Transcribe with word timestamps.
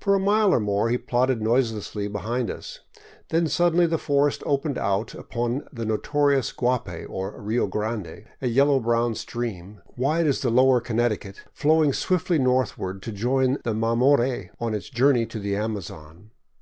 For 0.00 0.14
a 0.14 0.18
mile 0.20 0.52
or 0.52 0.60
more 0.60 0.90
he 0.90 0.98
plodded 0.98 1.40
noiselessly 1.40 2.08
behind 2.08 2.50
us. 2.50 2.80
Then 3.30 3.46
suddenly 3.48 3.86
the 3.86 3.96
forest 3.96 4.42
opened 4.44 4.76
out 4.76 5.14
upon 5.14 5.66
the 5.72 5.86
notorious 5.86 6.52
Guapay, 6.52 7.06
or 7.08 7.40
Rio 7.40 7.66
Grande, 7.66 8.26
a 8.42 8.48
yellow 8.48 8.78
brown 8.80 9.14
stream, 9.14 9.80
wide 9.96 10.26
as 10.26 10.42
the 10.42 10.50
lower 10.50 10.82
Connecticut, 10.82 11.40
flowing 11.54 11.94
swiftly 11.94 12.38
north 12.38 12.76
ward 12.76 13.00
to 13.00 13.12
join 13.12 13.56
the 13.64 13.72
Mamore 13.72 14.50
on 14.60 14.74
its 14.74 14.90
journey 14.90 15.24
to 15.24 15.38
the 15.38 15.56
Amazon. 15.56 16.32